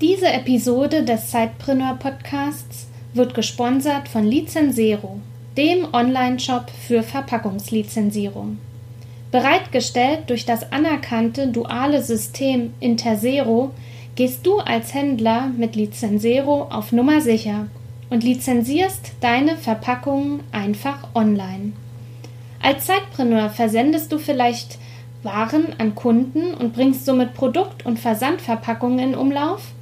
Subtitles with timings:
[0.00, 5.18] Diese Episode des Sidepreneur Podcasts wird gesponsert von Lizenzero,
[5.56, 8.58] dem Online-Shop für Verpackungslizenzierung.
[9.32, 13.72] Bereitgestellt durch das anerkannte duale System Intersero
[14.14, 17.66] gehst du als Händler mit Lizenzero auf Nummer sicher
[18.08, 21.72] und lizenzierst deine Verpackungen einfach online.
[22.62, 24.78] Als Zeitpreneur versendest du vielleicht
[25.24, 29.72] Waren an Kunden und bringst somit Produkt- und Versandverpackungen in Umlauf?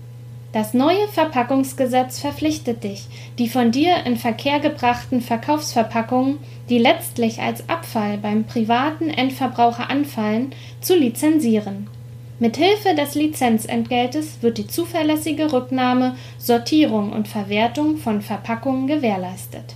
[0.57, 6.39] Das neue Verpackungsgesetz verpflichtet dich, die von dir in Verkehr gebrachten Verkaufsverpackungen,
[6.71, 11.89] die letztlich als Abfall beim privaten Endverbraucher anfallen, zu lizenzieren.
[12.39, 19.75] Mithilfe des Lizenzentgeltes wird die zuverlässige Rücknahme, Sortierung und Verwertung von Verpackungen gewährleistet.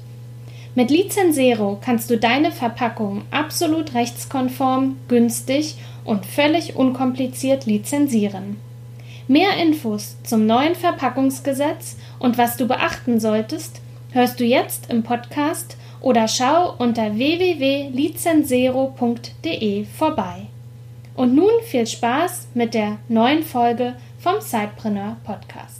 [0.75, 5.75] Mit Lizenzero kannst du deine Verpackungen absolut rechtskonform, günstig
[6.07, 8.57] und völlig unkompliziert lizenzieren.
[9.31, 13.81] Mehr Infos zum neuen Verpackungsgesetz und was du beachten solltest,
[14.11, 20.49] hörst du jetzt im Podcast oder schau unter www.lizenzero.de vorbei.
[21.15, 25.80] Und nun viel Spaß mit der neuen Folge vom Sidepreneur Podcast.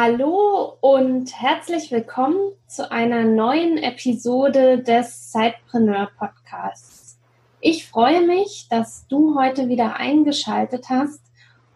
[0.00, 7.18] Hallo und herzlich willkommen zu einer neuen Episode des Sidepreneur Podcasts.
[7.60, 11.20] Ich freue mich, dass du heute wieder eingeschaltet hast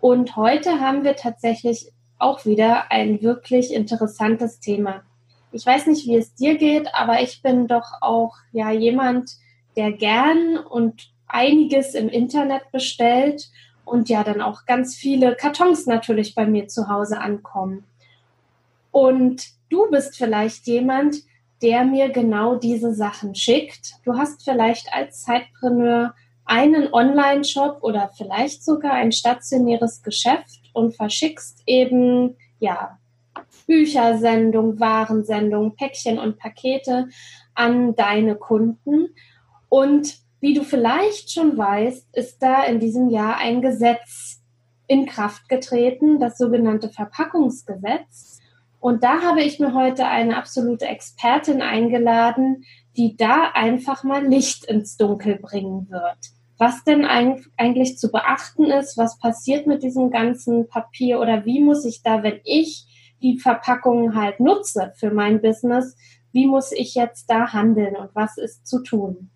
[0.00, 5.02] und heute haben wir tatsächlich auch wieder ein wirklich interessantes Thema.
[5.50, 9.32] Ich weiß nicht, wie es dir geht, aber ich bin doch auch ja jemand,
[9.74, 13.50] der gern und einiges im Internet bestellt
[13.84, 17.84] und ja dann auch ganz viele Kartons natürlich bei mir zu Hause ankommen.
[18.92, 21.16] Und du bist vielleicht jemand,
[21.62, 23.94] der mir genau diese Sachen schickt.
[24.04, 26.14] Du hast vielleicht als Zeitpreneur
[26.44, 32.98] einen Online-Shop oder vielleicht sogar ein stationäres Geschäft und verschickst eben, ja,
[33.66, 37.08] Büchersendung, Warensendung, Päckchen und Pakete
[37.54, 39.14] an deine Kunden.
[39.68, 44.42] Und wie du vielleicht schon weißt, ist da in diesem Jahr ein Gesetz
[44.88, 48.41] in Kraft getreten, das sogenannte Verpackungsgesetz.
[48.82, 52.64] Und da habe ich mir heute eine absolute Expertin eingeladen,
[52.96, 56.18] die da einfach mal Licht ins Dunkel bringen wird.
[56.58, 61.84] Was denn eigentlich zu beachten ist, was passiert mit diesem ganzen Papier oder wie muss
[61.84, 65.96] ich da, wenn ich die Verpackungen halt nutze für mein Business,
[66.32, 69.30] wie muss ich jetzt da handeln und was ist zu tun?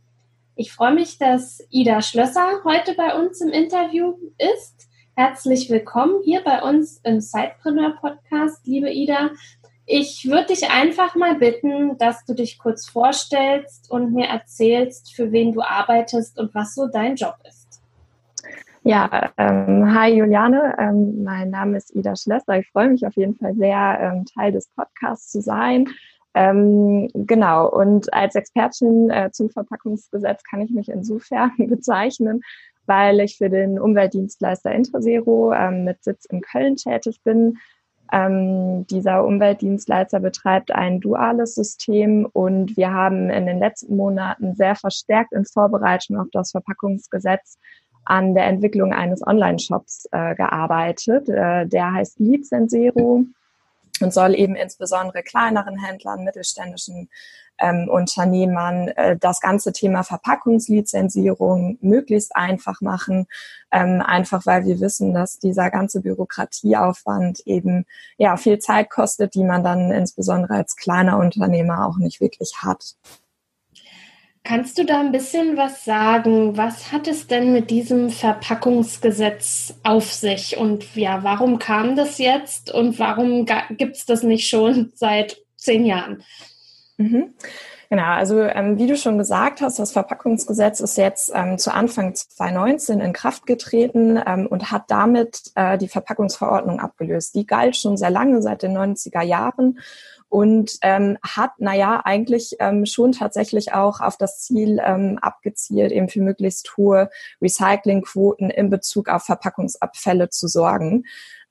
[0.56, 4.85] Ich freue mich, dass Ida Schlösser heute bei uns im Interview ist.
[5.18, 9.30] Herzlich willkommen hier bei uns im Sidepreneur Podcast, liebe Ida.
[9.86, 15.32] Ich würde dich einfach mal bitten, dass du dich kurz vorstellst und mir erzählst, für
[15.32, 17.80] wen du arbeitest und was so dein Job ist.
[18.82, 22.58] Ja, ähm, hi Juliane, ähm, mein Name ist Ida Schlösser.
[22.58, 25.88] Ich freue mich auf jeden Fall sehr, ähm, Teil des Podcasts zu sein.
[26.34, 32.42] Ähm, genau, und als Expertin äh, zum Verpackungsgesetz kann ich mich insofern bezeichnen,
[32.86, 37.58] weil ich für den Umweltdienstleister Intersero ähm, mit Sitz in Köln tätig bin.
[38.12, 44.76] Ähm, dieser Umweltdienstleister betreibt ein duales System und wir haben in den letzten Monaten sehr
[44.76, 47.58] verstärkt in Vorbereitung auf das Verpackungsgesetz
[48.04, 51.28] an der Entwicklung eines Online-Shops äh, gearbeitet.
[51.28, 53.24] Äh, der heißt Lizenzero
[54.02, 57.08] und soll eben insbesondere kleineren Händlern, mittelständischen
[57.58, 63.26] ähm, Unternehmern äh, das ganze Thema Verpackungslizenzierung möglichst einfach machen,
[63.72, 67.86] ähm, einfach weil wir wissen, dass dieser ganze Bürokratieaufwand eben
[68.18, 72.96] ja viel Zeit kostet, die man dann insbesondere als kleiner Unternehmer auch nicht wirklich hat.
[74.46, 76.56] Kannst du da ein bisschen was sagen?
[76.56, 80.56] Was hat es denn mit diesem Verpackungsgesetz auf sich?
[80.56, 85.84] Und ja, warum kam das jetzt und warum gibt es das nicht schon seit zehn
[85.84, 86.22] Jahren?
[86.96, 87.34] Mhm.
[87.90, 92.14] Genau, also ähm, wie du schon gesagt hast, das Verpackungsgesetz ist jetzt ähm, zu Anfang
[92.14, 97.34] 2019 in Kraft getreten ähm, und hat damit äh, die Verpackungsverordnung abgelöst.
[97.34, 99.80] Die galt schon sehr lange, seit den 90er Jahren
[100.28, 106.08] und ähm, hat, naja, eigentlich ähm, schon tatsächlich auch auf das Ziel ähm, abgezielt, eben
[106.08, 111.04] für möglichst hohe Recyclingquoten in Bezug auf Verpackungsabfälle zu sorgen.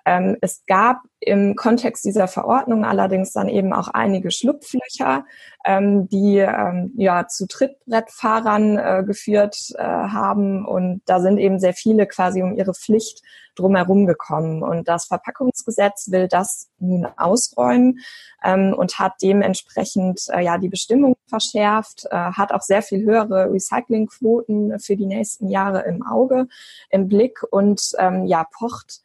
[0.06, 5.26] Ähm, es gab im Kontext dieser Verordnung allerdings dann eben auch einige Schlupflöcher,
[5.66, 10.66] ähm, die ähm, ja zu Trittbrettfahrern äh, geführt äh, haben.
[10.66, 13.24] Und da sind eben sehr viele quasi um ihre Pflicht
[13.56, 14.62] drumherum gekommen.
[14.62, 18.00] Und das Verpackungsgesetz will das nun ausräumen
[18.44, 23.52] ähm, und hat dementsprechend äh, ja die Bestimmung verschärft, äh, hat auch sehr viel höhere
[23.52, 26.48] Recyclingquoten für die nächsten Jahre im Auge,
[26.92, 29.02] im Blick und ähm, ja pocht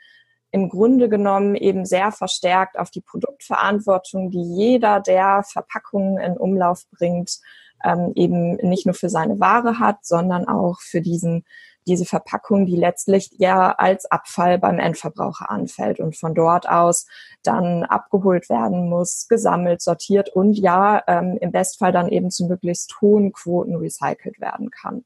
[0.52, 6.84] im Grunde genommen eben sehr verstärkt auf die Produktverantwortung, die jeder, der Verpackungen in Umlauf
[6.90, 7.38] bringt,
[7.84, 11.44] ähm, eben nicht nur für seine Ware hat, sondern auch für diesen
[11.86, 17.06] diese Verpackung, die letztlich ja als Abfall beim Endverbraucher anfällt und von dort aus
[17.42, 23.00] dann abgeholt werden muss, gesammelt, sortiert und ja ähm, im Bestfall dann eben zu möglichst
[23.00, 25.04] hohen Quoten recycelt werden kann.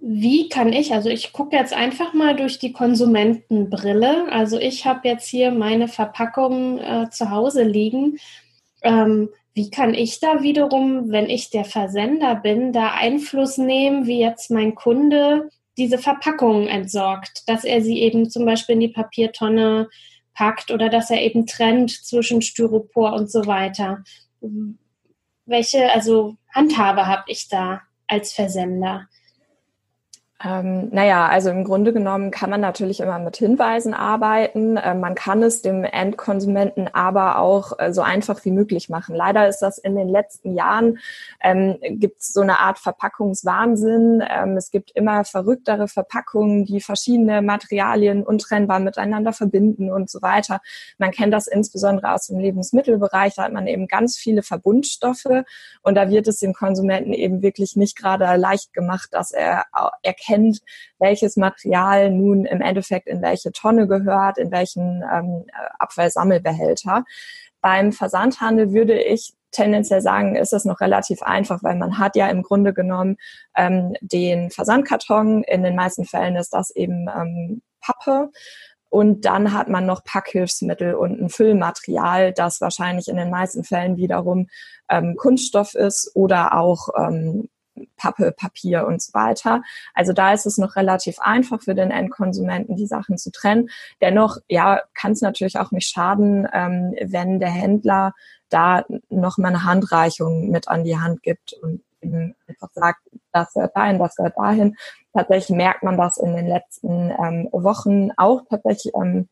[0.00, 4.30] Wie kann ich, also ich gucke jetzt einfach mal durch die Konsumentenbrille.
[4.30, 8.18] Also ich habe jetzt hier meine Verpackung äh, zu Hause liegen.
[8.82, 14.20] Ähm, wie kann ich da wiederum, wenn ich der Versender bin, da Einfluss nehmen, wie
[14.20, 15.48] jetzt mein Kunde
[15.78, 19.88] diese Verpackung entsorgt, dass er sie eben zum Beispiel in die Papiertonne
[20.34, 24.04] packt oder dass er eben trennt zwischen Styropor und so weiter.
[25.46, 29.08] Welche, also Handhabe habe ich da als Versender?
[30.44, 34.76] Ähm, naja, also im Grunde genommen kann man natürlich immer mit Hinweisen arbeiten.
[34.76, 39.16] Äh, man kann es dem Endkonsumenten aber auch äh, so einfach wie möglich machen.
[39.16, 40.98] Leider ist das in den letzten Jahren,
[41.40, 44.22] ähm, gibt es so eine Art Verpackungswahnsinn.
[44.28, 50.60] Ähm, es gibt immer verrücktere Verpackungen, die verschiedene Materialien untrennbar miteinander verbinden und so weiter.
[50.98, 53.36] Man kennt das insbesondere aus dem Lebensmittelbereich.
[53.36, 55.44] Da hat man eben ganz viele Verbundstoffe
[55.80, 59.64] und da wird es dem Konsumenten eben wirklich nicht gerade leicht gemacht, dass er
[60.02, 60.60] erkennt, erkennt,
[60.98, 65.44] welches Material nun im Endeffekt in welche Tonne gehört, in welchen ähm,
[65.78, 67.04] Abfallsammelbehälter.
[67.60, 72.28] Beim Versandhandel würde ich tendenziell sagen, ist das noch relativ einfach, weil man hat ja
[72.28, 73.16] im Grunde genommen
[73.56, 75.42] ähm, den Versandkarton.
[75.44, 78.30] In den meisten Fällen ist das eben ähm, Pappe.
[78.88, 83.96] Und dann hat man noch Packhilfsmittel und ein Füllmaterial, das wahrscheinlich in den meisten Fällen
[83.96, 84.48] wiederum
[84.88, 87.48] ähm, Kunststoff ist oder auch ähm,
[87.96, 89.62] Pappe, Papier und so weiter.
[89.94, 93.68] Also da ist es noch relativ einfach für den Endkonsumenten, die Sachen zu trennen.
[94.00, 98.12] Dennoch, ja, kann es natürlich auch nicht schaden, ähm, wenn der Händler
[98.48, 103.00] da noch mal eine Handreichung mit an die Hand gibt und eben einfach sagt,
[103.32, 104.76] das gehört dahin, das gehört dahin.
[105.12, 109.28] Tatsächlich merkt man das in den letzten ähm, Wochen auch tatsächlich ähm,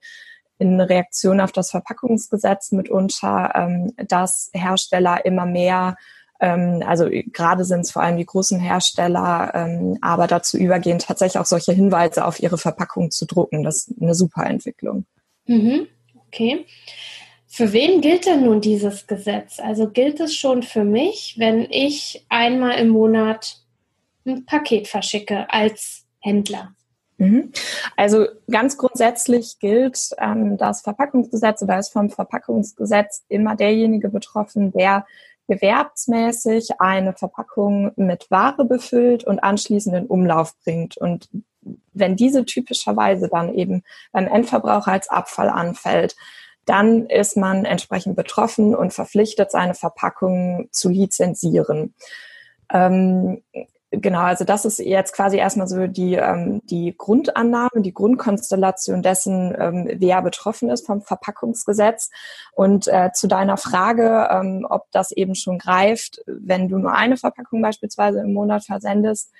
[0.58, 5.96] in Reaktion auf das Verpackungsgesetz mitunter, ähm, dass Hersteller immer mehr
[6.46, 11.46] also gerade sind es vor allem die großen Hersteller, ähm, aber dazu übergehen, tatsächlich auch
[11.46, 13.62] solche Hinweise auf ihre Verpackung zu drucken.
[13.62, 15.06] Das ist eine super Entwicklung.
[15.46, 15.86] Mhm.
[16.28, 16.66] Okay.
[17.46, 19.60] Für wen gilt denn nun dieses Gesetz?
[19.60, 23.58] Also gilt es schon für mich, wenn ich einmal im Monat
[24.26, 26.74] ein Paket verschicke als Händler?
[27.18, 27.52] Mhm.
[27.96, 35.06] Also ganz grundsätzlich gilt ähm, das Verpackungsgesetz oder ist vom Verpackungsgesetz immer derjenige betroffen, der
[35.48, 40.96] gewerbsmäßig eine Verpackung mit Ware befüllt und anschließend in Umlauf bringt.
[40.96, 41.28] Und
[41.92, 43.82] wenn diese typischerweise dann eben
[44.12, 46.16] beim Endverbraucher als Abfall anfällt,
[46.64, 51.94] dann ist man entsprechend betroffen und verpflichtet, seine Verpackung zu lizenzieren.
[52.72, 53.42] Ähm,
[54.00, 59.54] Genau, also das ist jetzt quasi erstmal so die, ähm, die Grundannahme, die Grundkonstellation dessen,
[59.58, 62.10] ähm, wer betroffen ist vom Verpackungsgesetz.
[62.52, 67.16] Und äh, zu deiner Frage, ähm, ob das eben schon greift, wenn du nur eine
[67.16, 69.30] Verpackung beispielsweise im Monat versendest,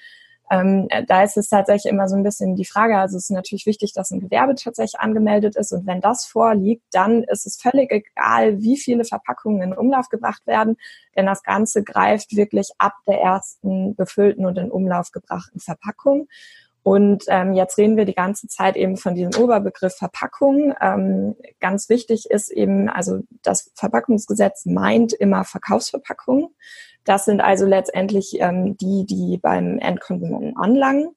[0.50, 3.30] ähm, äh, da ist es tatsächlich immer so ein bisschen die Frage, also es ist
[3.30, 7.60] natürlich wichtig, dass ein Gewerbe tatsächlich angemeldet ist und wenn das vorliegt, dann ist es
[7.60, 10.76] völlig egal, wie viele Verpackungen in Umlauf gebracht werden,
[11.16, 16.28] denn das Ganze greift wirklich ab der ersten befüllten und in Umlauf gebrachten Verpackung.
[16.84, 20.74] Und ähm, jetzt reden wir die ganze Zeit eben von diesem Oberbegriff Verpackung.
[20.82, 26.54] Ähm, ganz wichtig ist eben, also das Verpackungsgesetz meint immer Verkaufsverpackungen.
[27.04, 31.14] Das sind also letztendlich ähm, die, die beim Endkonsumenten anlangen.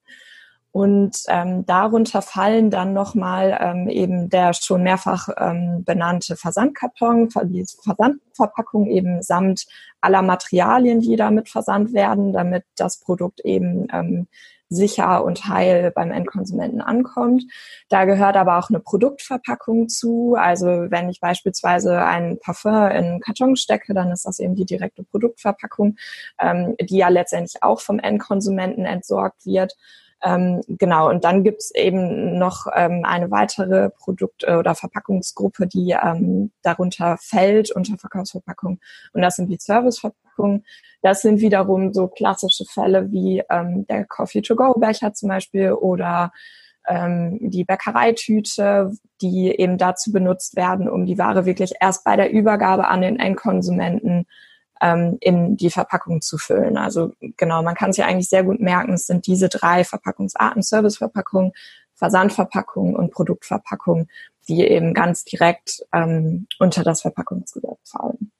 [0.71, 7.65] Und ähm, darunter fallen dann nochmal ähm, eben der schon mehrfach ähm, benannte Versandkarton, die
[7.83, 9.65] Versandverpackung eben samt
[10.01, 14.27] aller Materialien, die damit versandt werden, damit das Produkt eben ähm,
[14.69, 17.43] sicher und heil beim Endkonsumenten ankommt.
[17.89, 20.35] Da gehört aber auch eine Produktverpackung zu.
[20.37, 25.03] Also wenn ich beispielsweise ein Parfum in Karton stecke, dann ist das eben die direkte
[25.03, 25.95] Produktverpackung,
[26.39, 29.73] ähm, die ja letztendlich auch vom Endkonsumenten entsorgt wird.
[30.23, 36.51] Ähm, genau, und dann gibt's eben noch ähm, eine weitere Produkt- oder Verpackungsgruppe, die ähm,
[36.63, 38.79] darunter fällt, unter Verkaufsverpackung.
[39.13, 40.26] Und das sind die Serviceverpackungen.
[41.01, 46.31] Das sind wiederum so klassische Fälle wie ähm, der Coffee-to-go-Becher zum Beispiel oder
[46.87, 48.91] ähm, die Bäckereitüte,
[49.21, 53.19] die eben dazu benutzt werden, um die Ware wirklich erst bei der Übergabe an den
[53.19, 54.25] Endkonsumenten
[54.81, 56.77] ähm, in die Verpackung zu füllen.
[56.77, 61.53] Also genau, man kann sich eigentlich sehr gut merken, es sind diese drei Verpackungsarten, Serviceverpackung,
[61.95, 64.07] Versandverpackung und Produktverpackung,
[64.47, 68.31] die eben ganz direkt ähm, unter das Verpackungsgesetz fallen.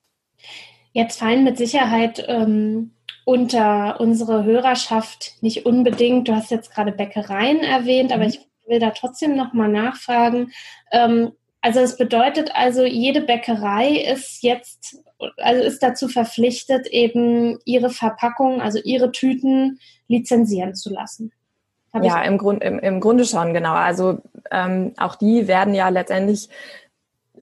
[0.98, 2.90] Jetzt fallen mit Sicherheit ähm,
[3.24, 8.30] unter unsere Hörerschaft nicht unbedingt, du hast jetzt gerade Bäckereien erwähnt, aber mhm.
[8.30, 10.52] ich will da trotzdem nochmal nachfragen.
[10.92, 14.98] Ähm, also es bedeutet also, jede Bäckerei ist jetzt,
[15.38, 21.32] also ist dazu verpflichtet, eben ihre Verpackung, also ihre Tüten lizenzieren zu lassen.
[21.94, 23.74] Hab ja, im, Grund, im, im Grunde schon, genau.
[23.74, 24.18] Also
[24.50, 26.50] ähm, auch die werden ja letztendlich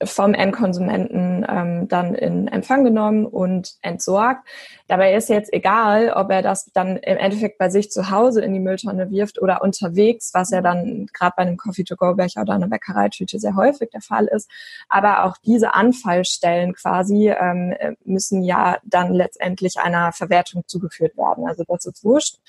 [0.04, 4.48] vom Endkonsumenten ähm, dann in Empfang genommen und entsorgt.
[4.88, 8.54] Dabei ist jetzt egal, ob er das dann im Endeffekt bei sich zu Hause in
[8.54, 13.40] die Mülltonne wirft oder unterwegs, was ja dann gerade bei einem Coffee-to-go-Becher oder einer Bäckereitüte
[13.40, 14.50] sehr häufig der Fall ist.
[14.90, 21.48] Aber auch diese Anfallstellen quasi ähm, müssen ja dann letztendlich einer Verwertung zugeführt werden.
[21.48, 22.40] Also das ist wurscht.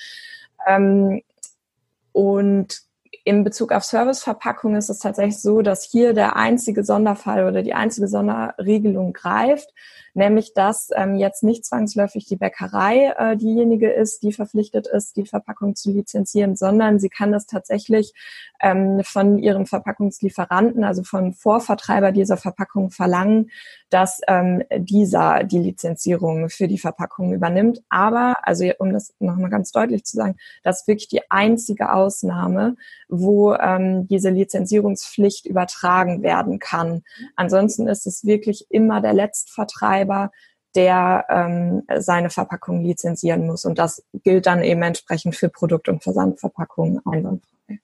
[0.67, 1.23] Ähm,
[2.13, 2.86] und
[3.27, 7.75] in Bezug auf Serviceverpackung ist es tatsächlich so, dass hier der einzige Sonderfall oder die
[7.75, 9.75] einzige Sonderregelung greift,
[10.17, 15.27] nämlich dass ähm, jetzt nicht zwangsläufig die Bäckerei äh, diejenige ist, die verpflichtet ist, die
[15.27, 18.15] Verpackung zu lizenzieren, sondern sie kann das tatsächlich
[18.61, 23.51] ähm, von ihrem Verpackungslieferanten, also vom Vorvertreiber dieser Verpackung verlangen,
[23.91, 27.83] dass ähm, dieser die Lizenzierung für die Verpackung übernimmt.
[27.89, 32.77] Aber, also um das nochmal ganz deutlich zu sagen, das ist wirklich die einzige Ausnahme,
[33.09, 37.03] wo ähm, diese Lizenzierungspflicht übertragen werden kann.
[37.37, 40.06] Ansonsten ist es wirklich immer der Letztvertreiber,
[40.77, 43.65] der ähm, seine Verpackung lizenzieren muss.
[43.65, 47.81] Und das gilt dann eben entsprechend für Produkt- und Versandverpackungen einwandfrei.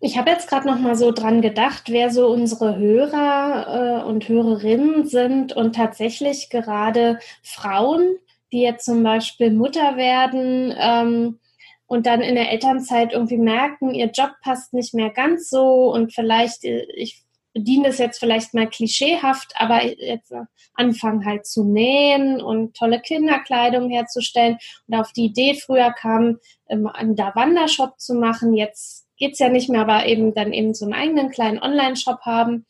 [0.00, 4.28] Ich habe jetzt gerade noch mal so dran gedacht, wer so unsere Hörer äh, und
[4.28, 8.18] Hörerinnen sind und tatsächlich gerade Frauen,
[8.52, 11.40] die jetzt zum Beispiel Mutter werden ähm,
[11.86, 16.14] und dann in der Elternzeit irgendwie merken, ihr Job passt nicht mehr ganz so und
[16.14, 17.23] vielleicht, äh, ich
[17.54, 20.32] bediene das jetzt vielleicht mal klischeehaft, aber jetzt
[20.74, 24.58] anfangen halt zu nähen und tolle Kinderkleidung herzustellen.
[24.88, 29.48] Und auf die Idee früher kam, ähm, einen da Wandershop zu machen, jetzt geht's ja
[29.48, 32.66] nicht mehr, aber eben dann eben so einen eigenen kleinen Online-Shop haben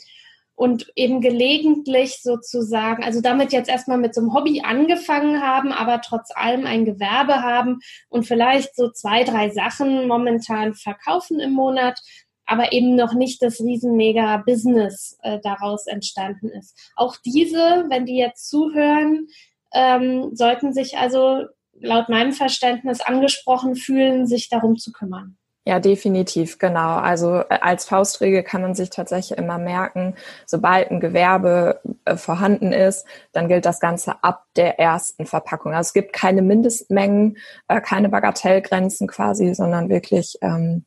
[0.56, 6.00] und eben gelegentlich sozusagen, also damit jetzt erstmal mit so einem Hobby angefangen haben, aber
[6.00, 12.00] trotz allem ein Gewerbe haben und vielleicht so zwei, drei Sachen momentan verkaufen im Monat,
[12.46, 16.78] aber eben noch nicht das riesen mega Business äh, daraus entstanden ist.
[16.96, 19.28] Auch diese, wenn die jetzt zuhören,
[19.72, 21.44] ähm, sollten sich also
[21.80, 25.36] laut meinem Verständnis angesprochen fühlen, sich darum zu kümmern.
[25.66, 26.96] Ja, definitiv, genau.
[26.96, 32.72] Also äh, als Faustregel kann man sich tatsächlich immer merken, sobald ein Gewerbe äh, vorhanden
[32.72, 35.72] ist, dann gilt das Ganze ab der ersten Verpackung.
[35.72, 40.84] Also es gibt keine Mindestmengen, äh, keine Bagatellgrenzen quasi, sondern wirklich ähm,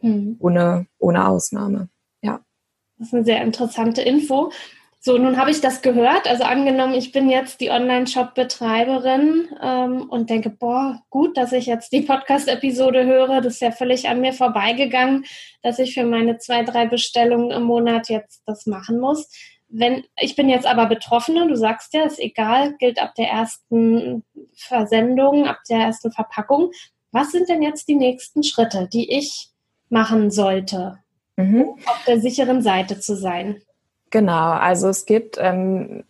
[0.00, 0.36] hm.
[0.38, 1.88] ohne, ohne Ausnahme.
[2.22, 2.40] Ja.
[2.98, 4.50] Das ist eine sehr interessante Info.
[5.02, 6.28] So, nun habe ich das gehört.
[6.28, 11.90] Also angenommen, ich bin jetzt die Online-Shop-Betreiberin ähm, und denke, boah, gut, dass ich jetzt
[11.92, 13.40] die Podcast-Episode höre.
[13.40, 15.24] Das ist ja völlig an mir vorbeigegangen,
[15.62, 19.30] dass ich für meine zwei, drei Bestellungen im Monat jetzt das machen muss.
[19.68, 24.22] Wenn ich bin jetzt aber Betroffene, du sagst ja, ist egal, gilt ab der ersten
[24.54, 26.72] Versendung, ab der ersten Verpackung.
[27.10, 29.48] Was sind denn jetzt die nächsten Schritte, die ich
[29.90, 30.98] machen sollte,
[31.36, 31.62] mhm.
[31.62, 33.60] um auf der sicheren Seite zu sein?
[34.10, 36.04] Genau, also es gibt ähm,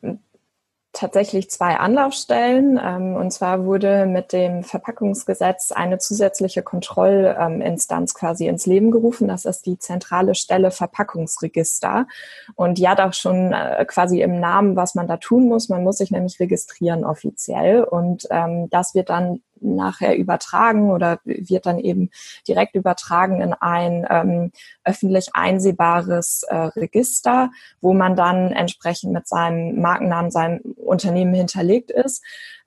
[0.93, 2.81] tatsächlich zwei Anlaufstellen.
[2.83, 9.29] Ähm, und zwar wurde mit dem Verpackungsgesetz eine zusätzliche Kontrollinstanz quasi ins Leben gerufen.
[9.29, 12.07] Das ist die zentrale Stelle Verpackungsregister.
[12.55, 15.69] Und die hat auch schon äh, quasi im Namen, was man da tun muss.
[15.69, 17.85] Man muss sich nämlich registrieren offiziell.
[17.85, 22.11] Und ähm, das wird dann nachher übertragen oder wird dann eben
[22.47, 24.53] direkt übertragen in ein ähm,
[24.85, 27.51] öffentlich einsehbares äh, Register,
[27.81, 32.23] wo man dann entsprechend mit seinem Markennamen, seinem Unternehmen hinterlegt ist.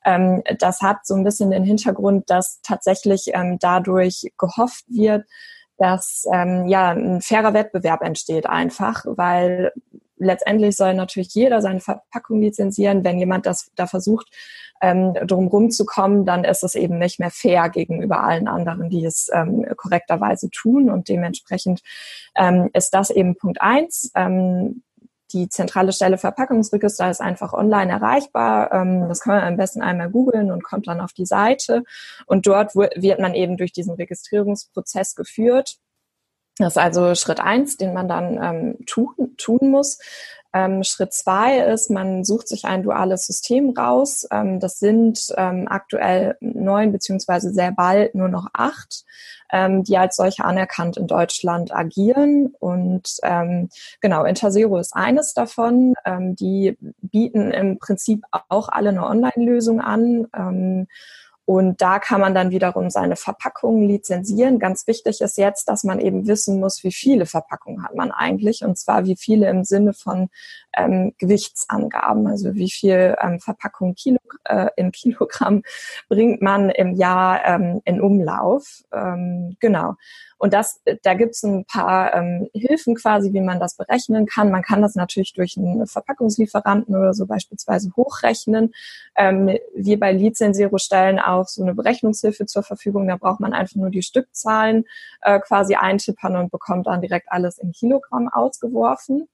[0.06, 5.26] Ähm, das hat so ein bisschen den Hintergrund, dass tatsächlich ähm, dadurch gehofft wird,
[5.78, 9.72] dass ähm, ja ein fairer Wettbewerb entsteht einfach, weil
[10.18, 13.04] letztendlich soll natürlich jeder seine Verpackung lizenzieren.
[13.04, 14.30] Wenn jemand das da versucht,
[14.82, 19.06] ähm, drumherum zu kommen, dann ist es eben nicht mehr fair gegenüber allen anderen, die
[19.06, 20.90] es ähm, korrekterweise tun.
[20.90, 21.82] Und dementsprechend
[22.36, 24.12] ähm, ist das eben Punkt eins.
[24.16, 24.84] Ähm,
[25.34, 28.72] die zentrale Stelle Verpackungsregister ist einfach online erreichbar.
[28.72, 31.84] Ähm, das kann man am besten einmal googeln und kommt dann auf die Seite.
[32.26, 35.78] Und dort wird man eben durch diesen Registrierungsprozess geführt.
[36.58, 39.98] Das ist also Schritt eins, den man dann ähm, tun, tun muss.
[40.54, 44.28] Ähm, Schritt zwei ist, man sucht sich ein duales System raus.
[44.32, 49.04] Ähm, das sind ähm, aktuell neun beziehungsweise sehr bald nur noch acht,
[49.52, 52.54] ähm, die als solche anerkannt in Deutschland agieren.
[52.60, 53.70] Und ähm,
[54.00, 55.96] genau, Intersero ist eines davon.
[56.06, 60.88] Ähm, die bieten im Prinzip auch alle eine Online-Lösung an.
[61.46, 64.60] Und da kann man dann wiederum seine Verpackungen lizenzieren.
[64.60, 68.64] Ganz wichtig ist jetzt, dass man eben wissen muss, wie viele Verpackungen hat man eigentlich.
[68.64, 70.30] Und zwar wie viele im Sinne von
[70.76, 72.28] ähm, Gewichtsangaben.
[72.28, 75.64] Also wie viel ähm, Verpackung Kilo, äh, in Kilogramm
[76.10, 78.84] bringt man im Jahr ähm, in Umlauf.
[78.92, 79.96] Ähm, genau.
[80.44, 84.52] Und das, da gibt es ein paar ähm, Hilfen quasi, wie man das berechnen kann.
[84.52, 88.74] Man kann das natürlich durch einen Verpackungslieferanten oder so beispielsweise hochrechnen.
[89.16, 93.08] Ähm, wir bei Lizenzero stellen auch so eine Berechnungshilfe zur Verfügung.
[93.08, 94.84] Da braucht man einfach nur die Stückzahlen
[95.22, 99.30] äh, quasi eintippern und bekommt dann direkt alles in Kilogramm ausgeworfen.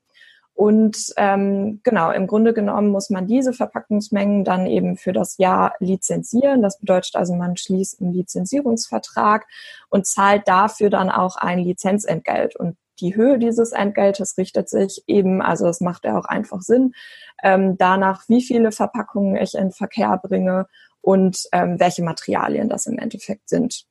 [0.60, 5.74] Und ähm, genau, im Grunde genommen muss man diese Verpackungsmengen dann eben für das Jahr
[5.80, 6.62] lizenzieren.
[6.62, 9.48] Das bedeutet also, man schließt einen Lizenzierungsvertrag
[9.88, 12.58] und zahlt dafür dann auch ein Lizenzentgelt.
[12.58, 16.92] Und die Höhe dieses Entgeltes richtet sich eben, also es macht ja auch einfach Sinn,
[17.42, 20.68] ähm, danach, wie viele Verpackungen ich in Verkehr bringe
[21.00, 23.86] und ähm, welche Materialien das im Endeffekt sind.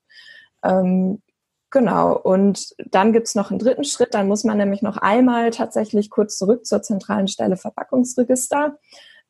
[0.62, 1.22] Ähm,
[1.70, 6.08] Genau, und dann gibt's noch einen dritten Schritt, dann muss man nämlich noch einmal tatsächlich
[6.08, 8.78] kurz zurück zur zentralen Stelle Verpackungsregister.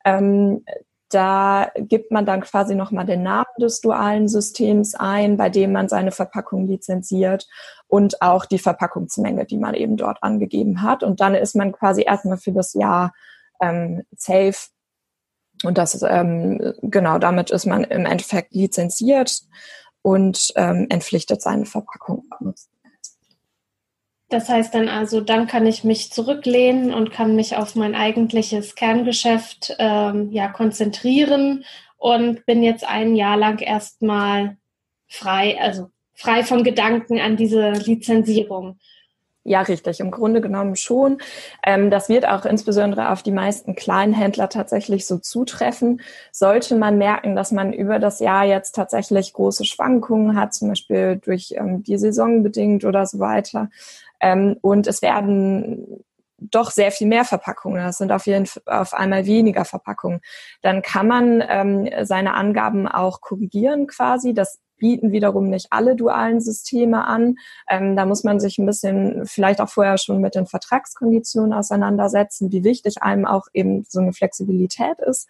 [0.04, 0.64] Ähm,
[1.09, 5.88] da gibt man dann quasi nochmal den Namen des dualen Systems ein, bei dem man
[5.88, 7.49] seine Verpackung lizenziert
[7.87, 11.02] und auch die Verpackungsmenge, die man eben dort angegeben hat.
[11.02, 13.14] Und dann ist man quasi erstmal für das Jahr
[13.61, 14.68] ähm, safe.
[15.64, 19.40] Und das ähm, genau, damit ist man im Endeffekt lizenziert
[20.02, 22.24] und ähm, entpflichtet seine Verpackung.
[24.28, 28.74] Das heißt dann also, dann kann ich mich zurücklehnen und kann mich auf mein eigentliches
[28.74, 31.64] Kerngeschäft ähm, ja konzentrieren
[31.96, 34.58] und bin jetzt ein Jahr lang erstmal
[35.08, 38.78] frei, also frei von Gedanken an diese Lizenzierung.
[39.48, 40.00] Ja, richtig.
[40.00, 41.22] Im Grunde genommen schon.
[41.64, 46.02] Ähm, das wird auch insbesondere auf die meisten Kleinhändler tatsächlich so zutreffen.
[46.32, 51.16] Sollte man merken, dass man über das Jahr jetzt tatsächlich große Schwankungen hat, zum Beispiel
[51.16, 53.70] durch ähm, die Saison bedingt oder so weiter.
[54.20, 56.04] Ähm, und es werden
[56.37, 57.82] doch sehr viel mehr Verpackungen.
[57.82, 60.20] Das sind auf jeden Fall auf einmal weniger Verpackungen.
[60.61, 64.34] Dann kann man ähm, seine Angaben auch korrigieren quasi.
[64.34, 67.36] Das bieten wiederum nicht alle dualen Systeme an.
[67.68, 72.52] Ähm, da muss man sich ein bisschen vielleicht auch vorher schon mit den Vertragskonditionen auseinandersetzen,
[72.52, 75.28] wie wichtig einem auch eben so eine Flexibilität ist.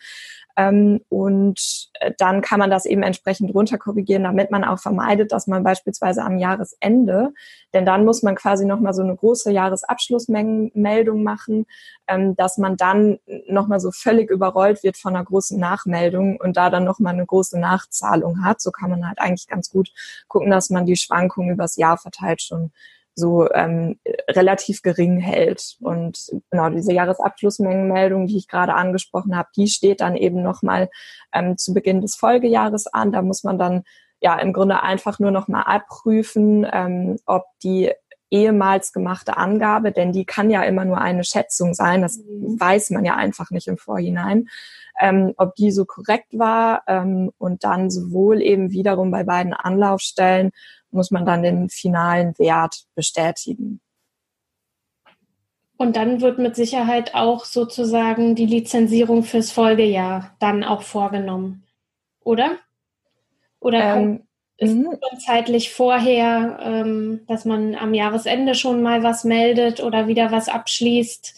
[0.58, 5.46] Ähm, und äh, dann kann man das eben entsprechend runterkorrigieren, damit man auch vermeidet, dass
[5.46, 7.32] man beispielsweise am Jahresende,
[7.72, 11.66] denn dann muss man quasi nochmal so eine große Jahresabschlussmeldung machen,
[12.08, 16.70] ähm, dass man dann nochmal so völlig überrollt wird von einer großen Nachmeldung und da
[16.70, 18.60] dann nochmal eine große Nachzahlung hat.
[18.60, 19.92] So kann man halt eigentlich ganz gut
[20.26, 22.72] gucken, dass man die Schwankungen übers Jahr verteilt schon
[23.18, 23.98] so ähm,
[24.30, 25.76] relativ gering hält.
[25.80, 26.18] Und
[26.50, 30.88] genau diese Jahresabschlussmengenmeldung, die ich gerade angesprochen habe, die steht dann eben nochmal
[31.32, 33.12] ähm, zu Beginn des Folgejahres an.
[33.12, 33.82] Da muss man dann
[34.20, 37.92] ja im Grunde einfach nur nochmal abprüfen, ähm, ob die
[38.30, 42.58] ehemals gemachte Angabe, denn die kann ja immer nur eine Schätzung sein, das mhm.
[42.60, 44.48] weiß man ja einfach nicht im Vorhinein,
[45.00, 50.50] ähm, ob die so korrekt war ähm, und dann sowohl eben wiederum bei beiden Anlaufstellen
[50.90, 53.80] muss man dann den finalen Wert bestätigen.
[55.76, 61.64] Und dann wird mit Sicherheit auch sozusagen die Lizenzierung fürs Folgejahr dann auch vorgenommen,
[62.24, 62.58] oder?
[63.60, 64.27] Oder ähm,
[64.58, 64.98] ist mhm.
[65.16, 70.48] es zeitlich vorher, ähm, dass man am Jahresende schon mal was meldet oder wieder was
[70.48, 71.34] abschließt?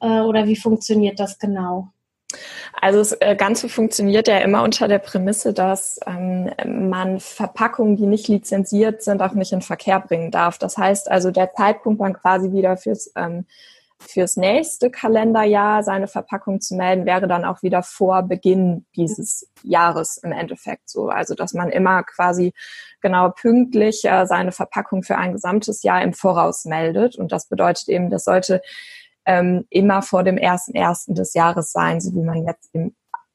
[0.00, 1.88] Äh, oder wie funktioniert das genau?
[2.80, 6.50] Also das äh, Ganze funktioniert ja immer unter der Prämisse, dass ähm,
[6.88, 10.58] man Verpackungen, die nicht lizenziert sind, auch nicht in Verkehr bringen darf.
[10.58, 13.46] Das heißt also, der Zeitpunkt dann quasi wieder fürs, ähm,
[14.06, 20.16] fürs nächste Kalenderjahr seine Verpackung zu melden, wäre dann auch wieder vor Beginn dieses Jahres
[20.18, 21.08] im Endeffekt so.
[21.08, 22.52] Also dass man immer quasi
[23.00, 27.16] genau pünktlich äh, seine Verpackung für ein gesamtes Jahr im Voraus meldet.
[27.16, 28.62] Und das bedeutet eben, das sollte
[29.26, 32.94] ähm, immer vor dem ersten ersten des Jahres sein, so wie man jetzt im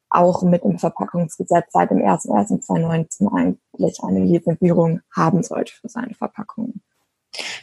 [0.10, 6.82] auch mit dem Verpackungsgesetz seit dem 01.01.2019 eigentlich eine Lizenzierung haben sollte für seine Verpackungen.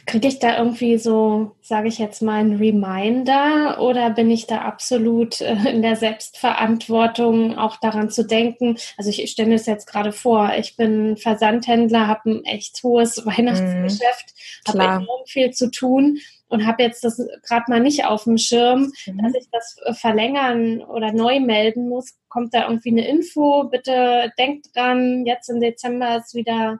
[0.05, 4.59] Kriege ich da irgendwie so, sage ich jetzt mal, einen Reminder oder bin ich da
[4.59, 8.77] absolut äh, in der Selbstverantwortung, auch daran zu denken?
[8.97, 13.17] Also ich stelle mir das jetzt gerade vor, ich bin Versandhändler, habe ein echt hohes
[13.25, 14.33] Weihnachtsgeschäft,
[14.65, 18.37] mm, habe enorm viel zu tun und habe jetzt das gerade mal nicht auf dem
[18.37, 19.17] Schirm, mhm.
[19.21, 22.17] dass ich das äh, verlängern oder neu melden muss.
[22.29, 23.65] Kommt da irgendwie eine Info?
[23.65, 26.79] Bitte denkt dran, jetzt im Dezember ist wieder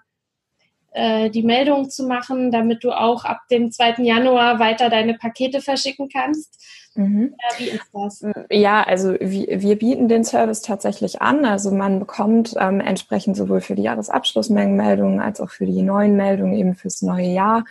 [0.95, 4.04] die Meldung zu machen, damit du auch ab dem 2.
[4.04, 6.58] Januar weiter deine Pakete verschicken kannst.
[6.97, 7.36] Mhm.
[7.38, 8.26] Ja, wie ist das?
[8.50, 11.45] Ja, also wir, wir, bieten den Service tatsächlich an.
[11.45, 16.54] Also man bekommt ähm, entsprechend sowohl für die Jahresabschlussmengenmeldungen als auch für die neuen Meldungen
[16.56, 17.65] eben fürs neue Jahr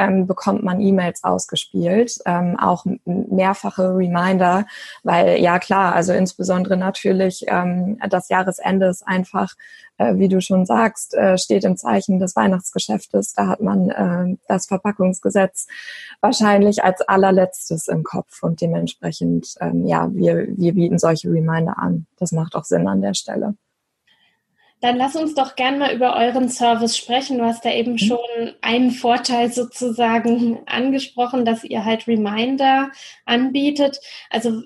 [0.00, 4.66] ähm, bekommt man E-Mails ausgespielt, ähm, auch mehrfache Reminder,
[5.02, 9.54] weil ja klar, also insbesondere natürlich ähm, das Jahresende ist einfach,
[9.98, 13.34] äh, wie du schon sagst, äh, steht im Zeichen des Weihnachtsgeschäftes.
[13.34, 15.66] Da hat man äh, das Verpackungsgesetz
[16.22, 22.06] wahrscheinlich als allerletztes im Kopf und dementsprechend, ähm, ja, wir, wir bieten solche Reminder an.
[22.18, 23.54] Das macht auch Sinn an der Stelle.
[24.80, 27.38] Dann lass uns doch gern mal über euren Service sprechen.
[27.38, 27.98] Du hast da eben mhm.
[27.98, 32.90] schon einen Vorteil sozusagen angesprochen, dass ihr halt Reminder
[33.26, 34.00] anbietet.
[34.30, 34.62] Also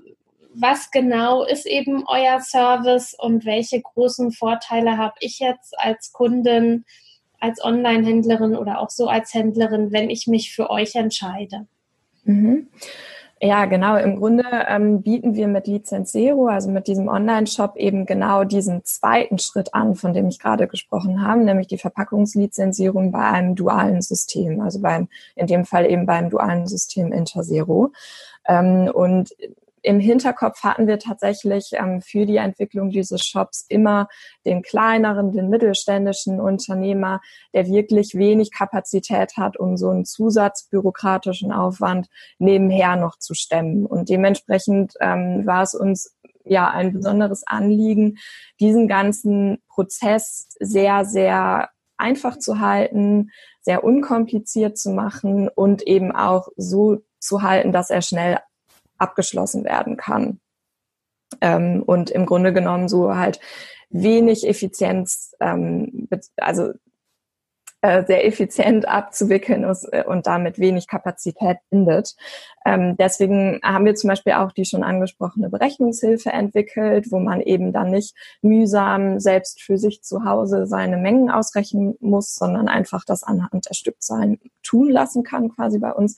[0.54, 6.84] was genau ist eben euer Service und welche großen Vorteile habe ich jetzt als Kundin,
[7.40, 11.66] als Online-Händlerin oder auch so als Händlerin, wenn ich mich für euch entscheide?
[12.22, 12.68] Mhm.
[13.44, 13.96] Ja, genau.
[13.96, 18.84] Im Grunde ähm, bieten wir mit Lizenz Zero, also mit diesem Online-Shop, eben genau diesen
[18.84, 24.00] zweiten Schritt an, von dem ich gerade gesprochen habe, nämlich die Verpackungslizenzierung bei einem dualen
[24.00, 27.92] System, also beim, in dem Fall eben beim dualen System Interzero.
[28.48, 29.34] Ähm, und
[29.84, 34.08] im Hinterkopf hatten wir tatsächlich ähm, für die Entwicklung dieses Shops immer
[34.46, 37.20] den kleineren, den mittelständischen Unternehmer,
[37.52, 43.84] der wirklich wenig Kapazität hat, um so einen zusatzbürokratischen Aufwand nebenher noch zu stemmen.
[43.84, 48.16] Und dementsprechend ähm, war es uns ja ein besonderes Anliegen,
[48.60, 51.68] diesen ganzen Prozess sehr, sehr
[51.98, 58.00] einfach zu halten, sehr unkompliziert zu machen und eben auch so zu halten, dass er
[58.00, 58.38] schnell
[59.04, 60.40] abgeschlossen werden kann.
[61.40, 63.40] Ähm, und im Grunde genommen so halt
[63.90, 66.72] wenig Effizienz, ähm, also
[67.84, 72.16] äh, sehr effizient abzuwickeln ist, äh, und damit wenig Kapazität bindet.
[72.64, 77.74] Ähm, deswegen haben wir zum Beispiel auch die schon angesprochene Berechnungshilfe entwickelt, wo man eben
[77.74, 83.22] dann nicht mühsam selbst für sich zu Hause seine Mengen ausrechnen muss, sondern einfach das
[83.22, 86.16] anhand der Stückzahlen tun lassen kann, quasi bei uns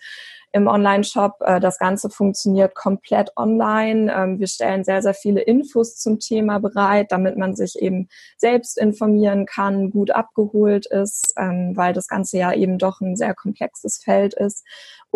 [0.56, 1.34] im Online-Shop.
[1.40, 4.12] Äh, das Ganze funktioniert komplett online.
[4.12, 8.78] Ähm, wir stellen sehr, sehr viele Infos zum Thema bereit, damit man sich eben selbst
[8.78, 13.98] informieren kann, gut abgeholt ist, ähm, weil das Ganze ja eben doch ein sehr komplexes
[14.02, 14.64] Feld ist.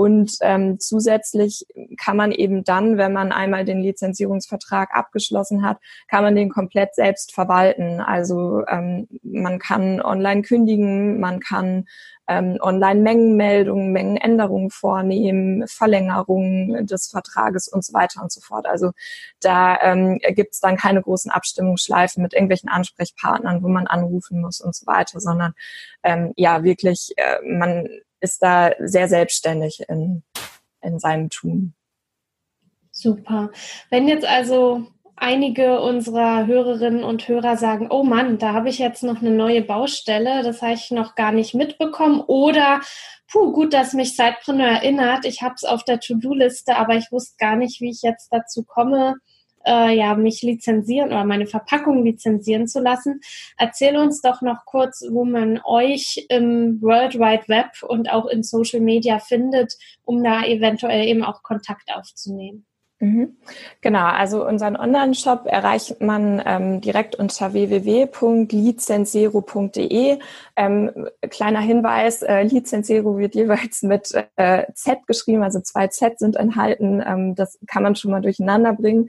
[0.01, 1.67] Und ähm, zusätzlich
[2.03, 5.77] kann man eben dann, wenn man einmal den Lizenzierungsvertrag abgeschlossen hat,
[6.09, 8.01] kann man den komplett selbst verwalten.
[8.01, 11.85] Also ähm, man kann online kündigen, man kann
[12.29, 18.65] ähm, Online-Mengenmeldungen, Mengenänderungen vornehmen, Verlängerungen des Vertrages und so weiter und so fort.
[18.65, 18.93] Also
[19.43, 24.63] da ähm, gibt es dann keine großen Abstimmungsschleifen mit irgendwelchen Ansprechpartnern, wo man anrufen muss
[24.63, 25.53] und so weiter, sondern
[26.03, 27.87] ähm, ja, wirklich, äh, man
[28.21, 30.23] ist da sehr selbstständig in,
[30.83, 31.75] in seinem Tun.
[32.93, 33.51] Super.
[33.89, 39.03] Wenn jetzt also einige unserer Hörerinnen und Hörer sagen, oh Mann, da habe ich jetzt
[39.03, 42.21] noch eine neue Baustelle, das habe ich noch gar nicht mitbekommen.
[42.21, 42.81] Oder,
[43.31, 47.37] puh, gut, dass mich Sidepreneur erinnert, ich habe es auf der To-Do-Liste, aber ich wusste
[47.39, 49.17] gar nicht, wie ich jetzt dazu komme,
[49.67, 53.21] äh, ja, mich lizenzieren oder meine Verpackung lizenzieren zu lassen.
[53.59, 58.43] Erzähl uns doch noch kurz, wo man euch im World Wide Web und auch in
[58.43, 62.67] Social Media findet, um da eventuell eben auch Kontakt aufzunehmen.
[63.03, 63.39] Mhm.
[63.81, 70.19] Genau, also unseren Online-Shop erreicht man ähm, direkt unter www.lizenzero.de.
[70.57, 76.37] Ähm, kleiner Hinweis, äh, Lizenzero wird jeweils mit äh, Z geschrieben, also zwei Z sind
[76.37, 77.03] enthalten.
[77.05, 79.09] Ähm, das kann man schon mal durcheinander bringen.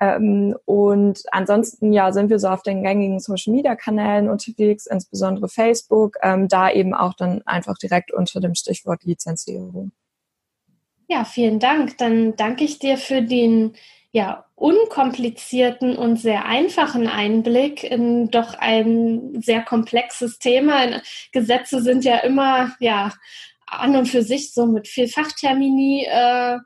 [0.00, 5.48] Ähm, und ansonsten ja sind wir so auf den gängigen Social Media Kanälen unterwegs, insbesondere
[5.48, 9.92] Facebook, ähm, da eben auch dann einfach direkt unter dem Stichwort Lizenzierung.
[11.06, 11.98] Ja, vielen Dank.
[11.98, 13.74] Dann danke ich dir für den
[14.10, 21.02] ja, unkomplizierten und sehr einfachen Einblick in doch ein sehr komplexes Thema.
[21.32, 23.12] Gesetze sind ja immer ja
[23.66, 26.58] an und für sich so mit viel Fachtermini äh,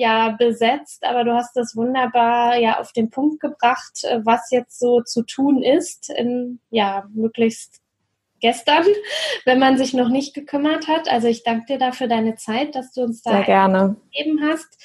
[0.00, 4.78] ja besetzt, aber du hast das wunderbar ja auf den Punkt gebracht, äh, was jetzt
[4.78, 7.82] so zu tun ist, in ja möglichst
[8.40, 8.84] gestern,
[9.44, 11.10] wenn man sich noch nicht gekümmert hat.
[11.10, 13.42] Also ich danke dir dafür deine Zeit, dass du uns da
[14.10, 14.82] gegeben hast.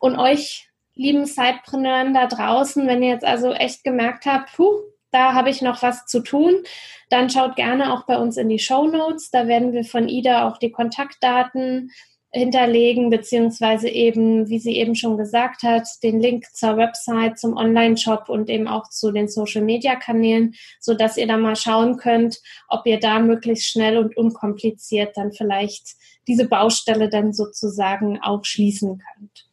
[0.00, 4.80] Und euch, lieben Sidepreneuren da draußen, wenn ihr jetzt also echt gemerkt habt, puh,
[5.12, 6.64] da habe ich noch was zu tun,
[7.10, 9.30] dann schaut gerne auch bei uns in die Show Notes.
[9.30, 11.92] Da werden wir von Ida auch die Kontaktdaten
[12.32, 18.28] hinterlegen, beziehungsweise eben, wie sie eben schon gesagt hat, den Link zur Website, zum Online-Shop
[18.28, 22.98] und eben auch zu den Social-Media-Kanälen, so dass ihr da mal schauen könnt, ob ihr
[22.98, 25.94] da möglichst schnell und unkompliziert dann vielleicht
[26.26, 29.46] diese Baustelle dann sozusagen auch schließen könnt.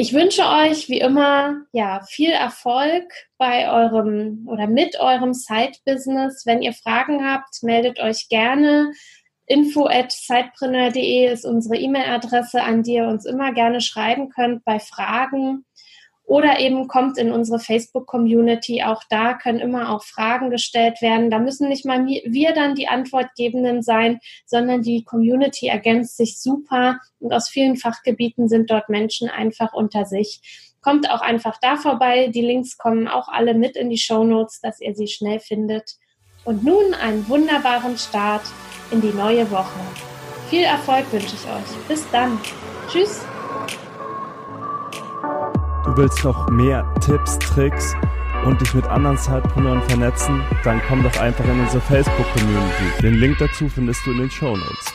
[0.00, 6.46] Ich wünsche euch wie immer ja viel Erfolg bei eurem oder mit eurem Side-Business.
[6.46, 8.92] Wenn ihr Fragen habt, meldet euch gerne
[9.48, 14.78] info at sidepreneur.de ist unsere E-Mail-Adresse, an die ihr uns immer gerne schreiben könnt bei
[14.78, 15.64] Fragen.
[16.24, 18.82] Oder eben kommt in unsere Facebook-Community.
[18.82, 21.30] Auch da können immer auch Fragen gestellt werden.
[21.30, 27.00] Da müssen nicht mal wir dann die Antwortgebenden sein, sondern die Community ergänzt sich super.
[27.18, 30.74] Und aus vielen Fachgebieten sind dort Menschen einfach unter sich.
[30.82, 32.28] Kommt auch einfach da vorbei.
[32.28, 35.92] Die Links kommen auch alle mit in die Show Notes, dass ihr sie schnell findet.
[36.44, 38.42] Und nun einen wunderbaren Start
[38.90, 39.80] in die neue Woche.
[40.48, 41.88] Viel Erfolg wünsche ich euch.
[41.88, 42.38] Bis dann.
[42.90, 43.20] Tschüss.
[45.84, 47.94] Du willst noch mehr Tipps, Tricks
[48.44, 50.42] und dich mit anderen Zeitpreneuren vernetzen?
[50.64, 53.02] Dann komm doch einfach in unsere Facebook-Community.
[53.02, 54.92] Den Link dazu findest du in den Show Notes.